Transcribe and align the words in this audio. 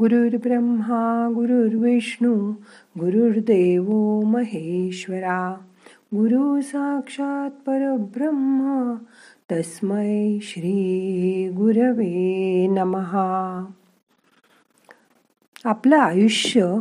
गुरुर्ब्रह्मा 0.00 1.28
गुरुर्विष्णू 1.34 2.50
गुरुर्देव 2.98 3.82
महेश्वरा। 4.20 5.54
गुरु 6.14 6.60
साक्षात 6.60 7.50
परब्रह्म 7.50 8.94
तस्मै 9.52 10.38
श्री 10.42 11.48
गुरवे 11.56 12.66
नमहा 12.66 13.66
आपलं 15.64 15.98
आयुष्य 15.98 16.78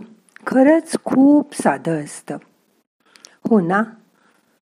खरंच 0.48 0.98
खूप 1.06 1.62
साधं 1.62 2.04
असतं. 2.04 2.38
हो 3.50 3.60
ना? 3.60 3.84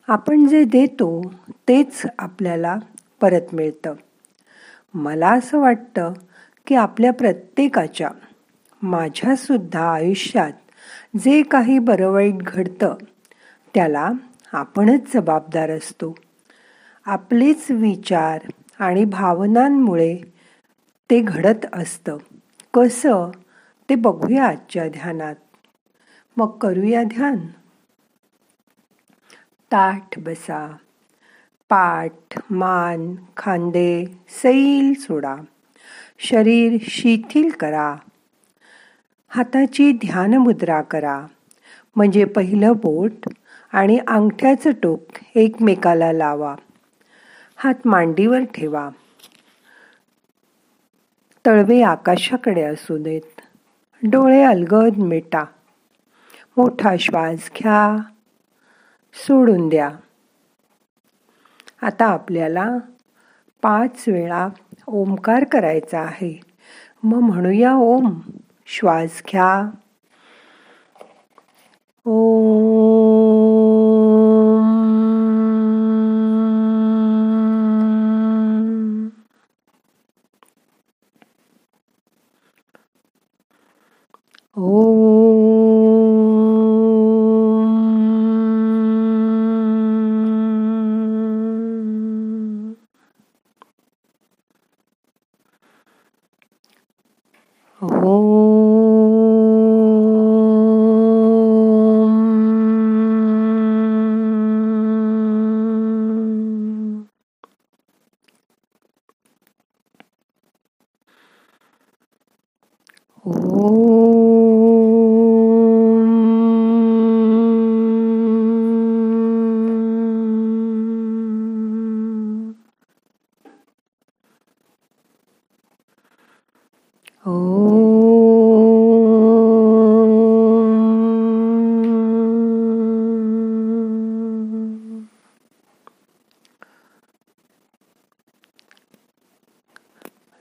आपण 0.07 0.47
जे 0.47 0.63
देतो 0.63 1.33
तेच 1.67 2.01
आपल्याला 2.19 2.77
परत 3.21 3.55
मिळतं. 3.55 3.93
मला 4.93 5.29
असं 5.31 5.59
वाटतं 5.59 6.13
की 6.67 6.75
आपल्या 6.75 7.13
प्रत्येकाच्या 7.13 8.09
माझ्यासुद्धा 8.83 9.93
आयुष्यात 9.93 10.51
जे 11.17 11.41
काही 11.41 11.79
बरं 11.79 12.11
वाईट 12.11 12.37
घडतं 12.37 12.95
त्याला 13.73 14.11
आपणच 14.53 15.13
जबाबदार 15.13 15.69
असतो. 15.69 16.15
आपलेच 17.05 17.71
विचार 17.71 18.39
आणि 18.79 19.05
भावनांमुळे 19.05 20.17
ते 21.09 21.21
घडत 21.21 21.65
असतं. 21.73 22.17
कसं? 22.73 23.31
ते 23.89 23.95
बघूया 23.95 24.45
आजच्या 24.45 24.89
ध्यानात. 24.89 25.35
मग 26.37 26.57
करूया 26.57 27.03
ध्यान. 27.03 27.35
ताठ 29.71 30.19
बसा. 30.19 30.75
पाठ 31.69 32.39
मान 32.49 33.15
खांदे 33.37 34.05
सैल 34.29 34.93
सोडा. 34.99 35.35
शरीर 36.19 36.77
शिथिल 36.81 37.49
करा. 37.49 37.95
हाताची 39.35 39.91
ध्यान 39.91 40.33
मुद्रा 40.33 40.81
करा. 40.81 41.25
म्हणजे 41.95 42.25
पहिलं 42.25 42.73
बोट 42.75 43.29
आणि 43.71 43.99
अंगठ्याचं 44.07 44.71
टोक 44.83 45.03
एकमेकाला 45.35 46.11
लावा. 46.11 46.55
हात 47.55 47.73
मांडीवर 47.85 48.39
ठेवा. 48.43 48.89
तळवे 51.45 51.81
आकाशाकडे 51.81 52.61
असू 52.61 53.03
देत. 53.03 53.41
डोळे 54.03 54.43
अलगद 54.43 54.97
मिटा. 54.97 55.43
मोठा 56.57 56.95
श्वास 56.99 57.49
घ्या. 57.59 57.97
सोडून 59.13 59.69
द्या. 59.69 59.89
आता 61.81 62.05
आपल्याला 62.05 62.77
पाच 63.61 64.03
वेळा 64.07 64.47
ओंकार 64.87 65.43
करायचा 65.43 65.99
आहे. 65.99 66.41
मग 67.03 67.19
म्हणूया 67.19 67.73
ओम. 67.73 68.19
श्वास 68.75 69.21
घ्या. 69.31 69.69
ओ 72.05 73.42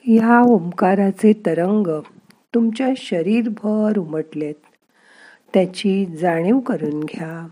ह्या 0.04 0.40
ओंकाराचे 0.40 1.32
तरंग 1.32 2.00
तुमच्या 2.54 2.88
शरीरभर 2.96 3.98
उमटलेत. 3.98 4.54
त्याची 5.54 6.06
जाणीव 6.06 6.58
करून 6.58 7.00
घ्या. 7.00 7.48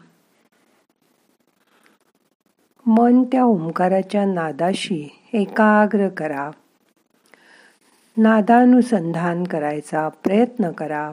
मन 2.86 3.22
त्या 3.22 3.44
ओंकाराच्या 3.44 4.24
नादाशी 4.24 5.08
एकाग्र 5.32 6.08
करा. 6.08 6.50
नादानुसंधान 8.16 9.44
करायचा 9.44 10.08
प्रयत्न 10.08 10.70
करा. 10.70 11.12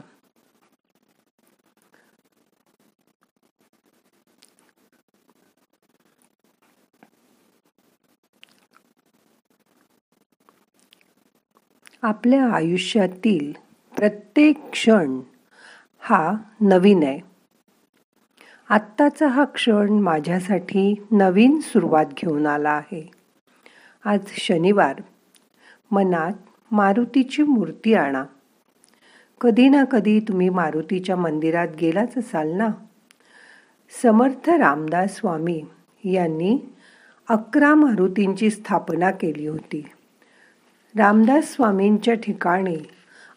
आपल्या 12.02 12.44
आयुष्यातील 12.52 13.52
प्रत्येक 13.96 14.70
क्षण 14.70 15.20
हा 15.98 16.36
नवीन 16.60 17.02
आहे. 17.02 17.20
आत्ताचा 18.68 19.28
हा 19.28 19.44
क्षण 19.44 19.88
माझ्यासाठी 19.88 21.04
नवीन 21.10 21.60
सुरुवात 21.60 22.06
घेऊन 22.06 22.46
आला 22.46 22.70
आहे. 22.70 23.10
आज 24.04 24.20
शनिवार. 24.28 24.94
मनात 25.90 26.32
मारुतीची 26.70 27.42
मूर्ती 27.42 27.94
आणा. 27.94 28.24
कधी 29.40 29.68
ना 29.68 29.84
कधी 29.84 30.20
तुम्ही 30.20 30.48
मारुतीच्या 30.48 31.16
मंदिरात 31.16 31.68
गेलाच 31.80 32.18
असाल 32.18 32.50
ना? 32.50 32.68
समर्थ 34.02 34.50
रामदास 34.50 35.16
स्वामी 35.16 35.64
यांनी 36.04 36.58
अकरा 37.28 37.74
मारुतींची 37.74 38.50
स्थापना 38.50 39.10
केली 39.10 39.46
होती. 39.46 39.84
रामदास 40.98 41.54
स्वामींच्या 41.54 42.14
ठिकाणी 42.14 42.76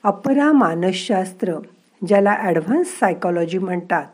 अपरा 0.04 0.52
मानसशास्त्र 0.52 1.56
ज्याला 2.08 2.32
ॲडव्हान्स 2.32 3.00
सायकॉलॉजी 3.00 3.58
म्हणतात 3.58 4.06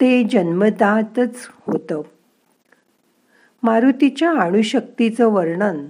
ते 0.00 0.24
जन्मदातच 0.24 1.48
होतं. 1.66 2.02
मारुतीच्या 3.62 4.30
अणुशक्तीचं 4.30 5.26
वर्णन 5.26 5.86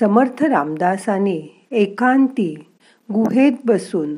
समर्थ 0.00 0.44
रामदासांनी 0.44 1.66
एकांती 1.70 2.54
गुहेत 3.12 3.52
बसून 3.64 4.14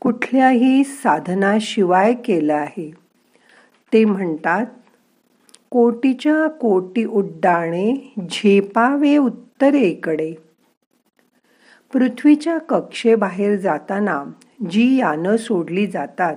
कुठल्याही 0.00 0.84
साधनाशिवाय 0.84 2.14
केलं 2.14 2.54
आहे. 2.54 2.90
ते 3.92 4.04
म्हणतात 4.04 4.66
कोटीच्या 5.70 6.48
कोटी 6.48 7.04
उड्डाणे 7.04 8.12
झेपावे 8.30 9.16
उत्तरेकडे. 9.16 10.49
पृथ्वीच्या 11.92 12.58
कक्षेबाहेर 12.58 13.56
जाताना 13.56 14.24
जी 14.70 14.96
यानं 14.96 15.36
सोडली 15.36 15.86
जातात 15.86 16.36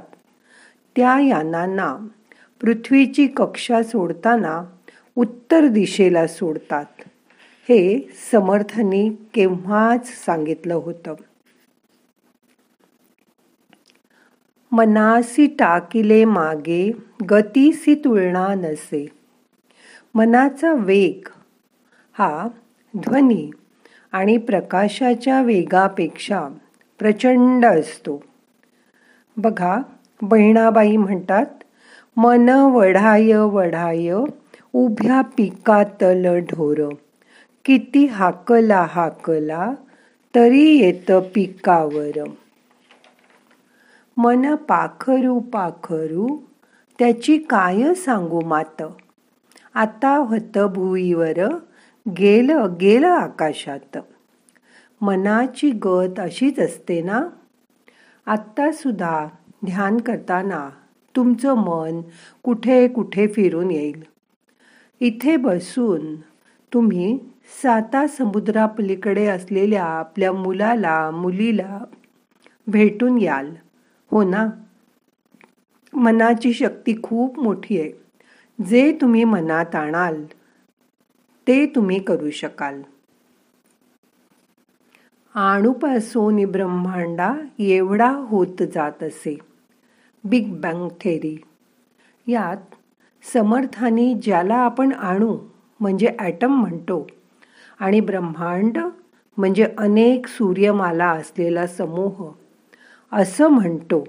त्या 0.95 1.19
यानांना 1.19 1.97
पृथ्वीची 2.61 3.27
कक्षा 3.27 3.83
सोडताना 3.83 4.63
उत्तर 5.15 5.67
दिशेला 5.67 6.27
सोडतात. 6.27 6.85
हे 7.69 8.09
समर्थनी 8.31 9.09
केव्हाच 9.33 10.25
सांगितलं 10.25 10.73
होतं? 10.73 11.13
मनासी 14.71 15.47
टाकिले 15.47 16.25
मागे 16.25 16.91
गतीसी 17.29 17.95
तुलना 17.95 18.53
नसे. 18.53 19.07
मनाचा 20.15 20.73
वेग 20.73 21.27
हा 22.13 22.47
ध्वनी. 22.97 23.51
आणि 24.13 24.37
प्रकाशाच्या 24.37 25.41
वेगापेक्षा 25.41 26.47
प्रचंड 26.99 27.65
असतो. 27.65 28.23
बघा 29.37 29.77
बहिणाबाई 30.21 30.97
म्हणतात 30.97 31.45
मन 32.17 32.49
वढाय 32.49 33.35
वढाय 33.35 34.13
उभ्या 34.73 35.21
पिकातल 35.21 36.39
ढोर. 36.39 36.93
किती 37.65 38.05
हाकला 38.05 38.87
हाकला 38.89 39.73
तरी 40.35 40.77
येत 40.77 41.11
पिकावर. 41.11 42.23
मन 44.17 44.55
पाखरू 44.55 45.39
पाखरू 45.39 46.37
त्याची 46.99 47.37
काय 47.37 47.93
सांगू 47.93 48.41
मात? 48.41 48.83
आता 49.73 50.15
होत 50.17 50.57
भुईवर 50.57 51.57
गेलं 52.05 52.75
गेलं 52.81 53.07
आकाशात. 53.07 53.97
मनाची 55.01 55.71
गत 55.71 56.19
अशीच 56.19 56.59
असते 56.59 57.01
ना? 57.01 57.21
आत्ता 58.25 58.71
सुद्धा 58.71 59.27
ध्यान 59.65 59.97
करताना 59.97 60.69
तुमचं 61.15 61.53
मन 61.55 62.01
कुठे 62.43 62.87
कुठे 62.87 63.27
फिरून 63.27 63.71
येईल? 63.71 64.03
इथे 65.01 65.35
बसून 65.35 66.15
तुम्ही 66.73 67.19
साता 67.63 68.07
समुद्रापलीकडे 68.07 69.25
असलेल्या 69.25 69.83
आपल्या 69.83 70.33
मुलाला 70.33 71.11
मुलीला 71.11 71.79
भेटून 72.67 73.17
याल 73.17 73.53
हो 74.11 74.23
ना? 74.23 74.47
मनाची 75.93 76.53
शक्ती 76.53 76.93
खूप 77.03 77.39
मोठी 77.39 77.79
आहे. 77.79 77.91
जे 78.65 78.97
तुम्ही 79.01 79.23
मनात 79.23 79.75
आणाल 79.75 80.23
ते 81.47 81.65
तुम्ही 81.65 81.99
करू 81.99 82.29
शकाल. 82.31 82.81
अणुपासून 85.35 86.43
ब्रह्मांडा 86.45 87.33
एवढा 87.59 88.09
होत 88.27 88.61
जात 88.73 89.03
असे. 89.03 89.37
बिग 90.23 90.53
बँग 90.61 90.87
थेरी 91.01 91.35
यात 92.27 92.75
समर्थानी 93.33 94.13
ज्याला 94.13 94.55
आपण 94.55 94.91
आणू 94.91 95.37
म्हणजे 95.79 96.15
ॲटम 96.19 96.51
म्हणतो 96.51 97.07
आणि 97.79 97.99
ब्रह्मांड 97.99 98.77
म्हणजे 99.37 99.67
अनेक 99.77 100.27
सूर्यमाला 100.27 101.09
असलेला 101.09 101.67
समूह 101.67 102.31
असं 103.11 103.47
म्हणतो. 103.47 104.03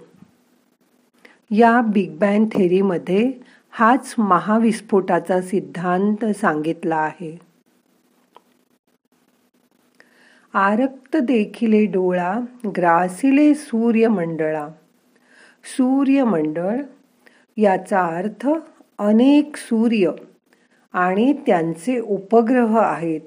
या 1.50 1.80
बिग 1.80 2.16
बँग 2.18 2.46
थेरीमध्ये 2.46 3.32
हाच 3.76 4.14
महाविस्फोटाचा 4.18 5.40
सिद्धांत 5.40 6.24
सांगितला 6.24 6.96
आहे. 6.96 7.38
आरक्त 10.54 11.16
देखिले 11.16 11.86
डोळा 11.86 12.40
ग्रासिले 12.76 13.54
सूर्यमंडळा. 13.54 14.68
सूर्यमंडळ 15.64 16.80
याचा 17.56 18.06
अर्थ 18.06 18.48
अनेक 18.98 19.56
सूर्य 19.56 20.10
आणि 20.92 21.32
त्यांचे 21.32 22.00
उपग्रह 22.00 22.78
आहेत. 22.78 23.20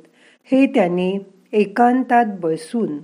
हे 0.44 0.66
त्याने 0.66 1.20
एकांतात 1.52 2.26
बसून 2.40 2.98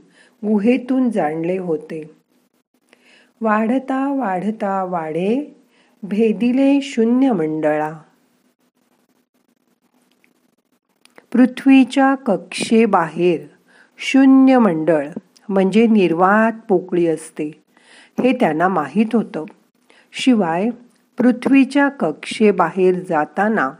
गुहेतून 0.45 1.09
जाणले 1.09 1.57
होते. 1.57 2.15
वाढता 3.41 4.13
वाढता 4.13 4.83
वाढे 4.83 5.62
भेदिले 6.05 6.81
शून्य 6.81 7.31
मंडळा. 7.31 7.91
पृथ्वीच्या 11.33 12.15
कक्षेबाहेर 12.15 13.41
शून्य 13.97 14.59
मंडळ 14.59 15.07
म्हणजे 15.49 15.87
निर्वात 15.87 16.51
पोकळी 16.69 17.07
असते. 17.07 17.63
हे 18.23 18.33
त्यांना 18.33 18.67
माहीत 18.67 19.05
होतं. 19.13 19.45
शिवाय 20.11 20.69
पृथ्वीच्या 21.17 21.89
कक्षेबाहेर 21.89 22.99
जाताना 23.09 23.71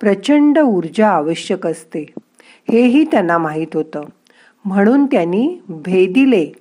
प्रचंड 0.00 0.58
ऊर्जा 0.58 1.08
आवश्यक 1.08 1.66
असते. 1.66 2.06
हेही 2.70 3.04
त्यांना 3.04 3.38
माहीत 3.38 3.68
होतं. 3.74 4.00
म्हणून 4.64 5.06
त्यांनी 5.06 5.58
भेदिले 5.68 6.52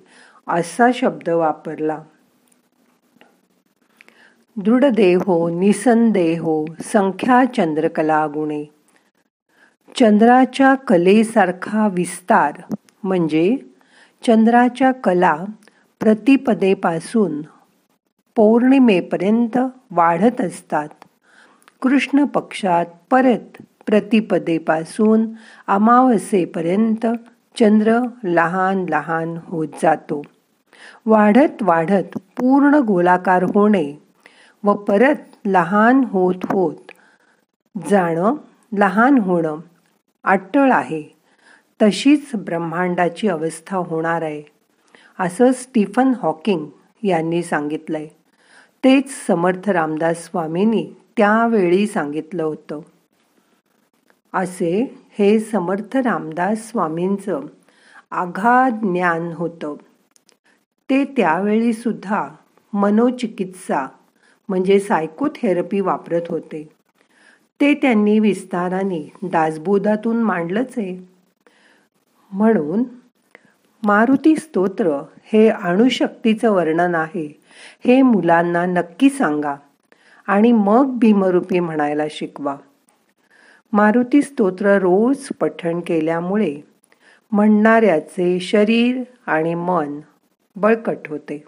असा 0.47 0.87
शब्द 0.93 1.29
वापरला. 1.29 2.01
दृढदेहो 4.57 5.59
निसंदेहो 5.59 6.65
संख्या 6.83 7.45
चंद्रकला 7.45 8.27
गुणे 8.27 8.63
चंद्राच्या 9.99 10.75
कलेसारखा 10.75 11.87
विस्तार 11.87 12.51
म्हणजे 13.03 13.57
चंद्राच्या 14.27 14.91
कला 14.91 15.35
प्रतिपदेपासून 15.99 17.41
पौर्णिमेपर्यंत 18.35 19.57
वाढत 19.91 20.41
असतात. 20.41 20.87
कृष्ण 21.81 22.23
पक्षात 22.23 22.85
परत 23.11 23.63
प्रतिपदेपासून 23.87 25.27
अमावस्येपर्यंत 25.67 27.07
चंद्र 27.59 27.99
लहान 28.23 28.85
लहान 28.89 29.37
होत 29.43 29.67
जातो. 29.83 30.21
वाढत 31.05 31.63
वाढत 31.63 32.15
पूर्ण 32.15 32.75
गोलाकार 32.75 33.43
होणे 33.43 34.04
व 34.65 34.73
परत 34.73 35.47
लहान 35.47 36.03
होत 36.03 36.35
होत. 36.43 36.75
जाणं 37.89 38.35
लहान 38.73 39.17
होणं 39.17 39.59
अट्टळ 40.23 40.71
आहे. 40.71 41.15
तशीच 41.81 42.35
ब्रह्मांडाची 42.35 43.27
अवस्था 43.27 43.77
होणार 43.77 44.21
आहे 44.21 44.43
असं 45.19 45.51
स्टीफन 45.51 46.13
हॉकिंग 46.21 46.65
यांनी 47.03 47.43
सांगितलंय. 47.43 48.07
तेच 48.83 49.25
समर्थ 49.27 49.69
रामदास 49.69 50.25
स्वामींनी 50.25 50.91
त्यावेळी 51.17 51.87
सांगितलं 51.87 52.43
होतं. 52.43 52.79
असे 54.33 54.99
हे 55.19 55.39
समर्थ 55.39 55.97
रामदास 55.97 56.69
स्वामींचं 56.69 57.39
आघात 58.11 58.71
ज्ञान 58.71 59.31
होतं. 59.31 59.75
ते 60.89 61.03
त्यावेळी 61.03 61.73
सुद्धा 61.73 62.27
मनोचिकित्सा 62.73 63.87
म्हणजे 64.49 64.79
सायकोथेरपी 64.79 65.79
वापरत 65.79 66.21
होते. 66.29 66.69
ते 67.61 67.73
त्यांनी 67.73 68.19
विस्ताराने 68.19 69.13
दासबोधातून 69.23 70.23
मांडलंच. 70.23 70.73
आहे 70.77 70.97
म्हणून 72.31 72.83
मारुती 73.83 74.35
स्तोत्र 74.35 75.01
हे 75.33 75.49
अणुशक्तीचं 75.49 76.51
वर्णन 76.51 76.95
आहे 76.95 77.39
हे 77.85 78.01
मुलांना 78.01 78.65
नक्की 78.65 79.09
सांगा 79.09 79.55
आणि 80.27 80.51
मग 80.51 80.97
भीमरूपी 80.97 81.59
म्हणायला 81.59 82.03
शिकवा. 82.09 82.55
मारुती 83.73 84.21
स्तोत्र 84.21 84.77
रोज 84.77 85.27
पठण 85.39 85.79
केल्यामुळे 85.79 86.55
म्हणणाऱ्याचे 87.31 88.39
शरीर 88.39 89.01
आणि 89.27 89.55
मन 89.55 89.99
बळकट 90.55 91.07
होते. 91.07 91.43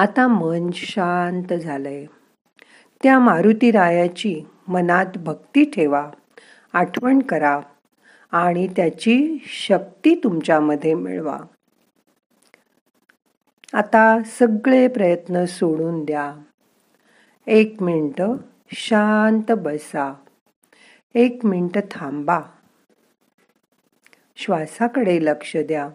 आता 0.00 0.28
मन 0.28 0.70
शांत 0.74 1.52
झालंय. 1.52 2.06
त्या 3.02 3.18
मारुती 3.18 3.70
रायाची 3.70 4.42
मनात 4.68 5.06
भक्ती 5.16 5.64
ठेवा 5.64 6.10
आठवण 6.72 7.18
करा 7.18 7.60
आणि 8.30 8.68
त्याची 8.68 9.36
शक्ती 9.44 10.20
तुमच्यामध्ये 10.24 10.94
मिळवा. 10.94 11.38
आता 13.72 14.18
सगळे 14.22 14.88
प्रयत्न 14.88 15.44
सोडून 15.44 16.04
द्या. 16.04 16.34
एक 17.46 17.82
मिनटं 17.82 18.36
शांत 18.72 19.52
बसा. 19.52 20.14
एक 21.14 21.44
मिनटं 21.44 21.80
थांबा. 21.90 22.40
श्वासाकडे 24.36 25.24
लक्ष 25.24 25.56
द्या. 25.56 25.88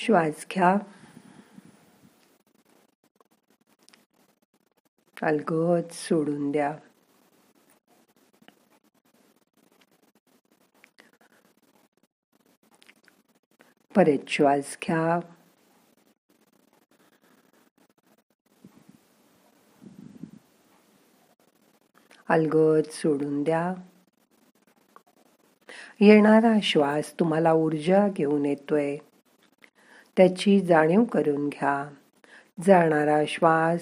श्वास 0.00 0.46
घ्या. 0.54 0.76
अलगद 5.22 5.90
सोडून 5.90 6.52
द्या. 6.52 6.78
परत 13.96 14.28
श्वास 14.28 14.78
घ्या. 14.86 15.18
अलगद 22.28 22.90
सोडून 22.90 23.42
द्या. 23.42 23.74
येणारा 26.00 26.60
श्वास 26.62 27.14
तुम्हाला 27.20 27.52
ऊर्जा 27.52 28.08
घेऊन 28.08 28.46
येतोय. 28.46 28.96
त्याची 30.18 30.60
जाणीव 30.60 31.04
करून 31.04 31.48
घ्या. 31.48 31.90
जाणारा 32.66 33.22
श्वास 33.28 33.80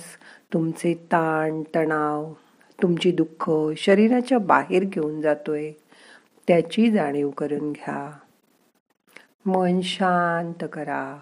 तुमचे 0.52 0.94
ताण 0.94 1.62
तणाव 1.74 2.32
तुमची 2.82 3.12
दुःख 3.12 3.50
शरीराच्या 3.76 4.38
बाहेर 4.38 4.84
घेऊन 4.84 5.20
जातोय 5.20 5.72
त्याची 6.48 6.90
जाणीव 6.90 7.30
करून 7.30 7.72
घ्या. 7.72 8.18
मन 9.46 9.80
शांत 9.80 10.64
करा. 10.72 11.18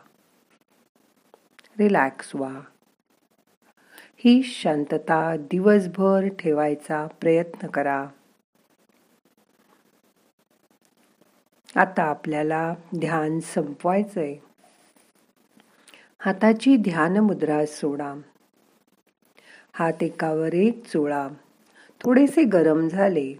रिलॅक्स 1.78 2.34
व्हा. 2.34 2.60
ही 4.16 4.42
शांतता 4.42 5.36
दिवसभर 5.36 6.28
ठेवायचा 6.38 7.06
प्रयत्न 7.20 7.66
करा. 7.66 8.06
आता 11.76 12.02
आपल्याला 12.02 12.74
ध्यान 13.00 13.40
संपवायचंय. 13.40 14.36
हाताची 16.24 16.76
ध्यान 16.76 17.16
मुद्रा 17.16 17.66
सोडा. 17.66 18.14
हात 19.72 20.02
एकावर 20.02 20.54
एक 20.54 20.86
चोळा. 20.86 21.28
थोडेसे 22.00 22.44
गरम 22.44 22.88
झाले 22.88 23.34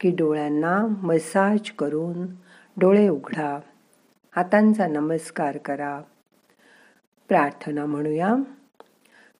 की 0.00 0.10
डोळ्यांना 0.10 0.86
मसाज 0.86 1.70
करून 1.70 2.26
डोळे 2.76 3.08
उघडा. 3.08 3.60
हातांचा 4.36 4.86
नमस्कार 4.86 5.56
करा. 5.56 6.00
प्रार्थना 7.28 7.86
म्हणूया. 7.86 8.34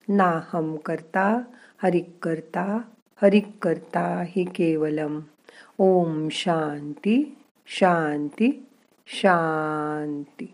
नाहम 0.09 0.77
करता 0.77 1.41
हरिक 1.83 2.09
करता 2.23 2.81
हरिक 3.23 3.49
करता 3.62 4.25
हि 4.27 4.45
केवलम. 4.45 5.21
ओम 5.79 6.29
शांती 6.31 7.39
शांती 7.67 8.67
शांती. 9.07 10.53